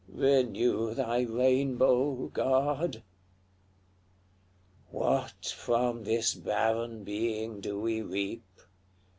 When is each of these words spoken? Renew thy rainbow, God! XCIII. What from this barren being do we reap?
Renew 0.09 0.95
thy 0.95 1.21
rainbow, 1.21 2.31
God! 2.33 2.93
XCIII. 2.95 3.03
What 4.89 5.53
from 5.55 6.05
this 6.05 6.33
barren 6.33 7.03
being 7.03 7.59
do 7.61 7.79
we 7.79 8.01
reap? 8.01 8.61